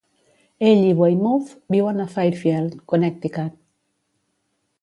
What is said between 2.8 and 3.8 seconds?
Connecticut.